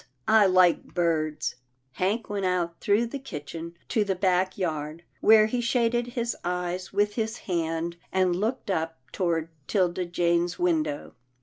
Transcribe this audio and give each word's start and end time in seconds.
I 0.27 0.47
like 0.47 0.95
birds." 0.95 1.57
Hank 1.91 2.27
went 2.27 2.43
out 2.47 2.79
through 2.81 3.05
the 3.05 3.19
kitchen 3.19 3.77
to 3.89 4.03
the 4.03 4.15
back 4.15 4.55
GRAMPA'S 4.55 4.55
DREAM 4.55 5.01
237 5.21 5.31
yard, 5.31 5.37
where 5.37 5.45
he 5.45 5.61
shaded 5.61 6.13
his 6.13 6.35
eyes 6.43 6.91
with 6.91 7.13
his 7.13 7.37
hand, 7.37 7.97
and 8.11 8.35
looked 8.35 8.71
up 8.71 8.97
toward 9.11 9.49
'Tilda 9.67 10.07
Jane's 10.07 10.57
window. 10.57 11.13